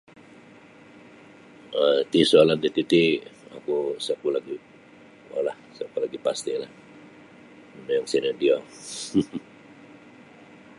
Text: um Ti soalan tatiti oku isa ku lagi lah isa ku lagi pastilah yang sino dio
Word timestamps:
um 1.81 1.99
Ti 2.11 2.21
soalan 2.31 2.59
tatiti 2.63 3.01
oku 3.57 3.75
isa 3.99 4.13
ku 4.21 4.27
lagi 4.35 4.55
lah 5.47 5.57
isa 5.73 5.83
ku 5.91 5.97
lagi 6.03 6.17
pastilah 6.25 6.71
yang 7.91 8.05
sino 8.11 8.29
dio 8.41 8.57